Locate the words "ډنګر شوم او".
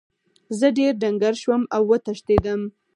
1.01-1.81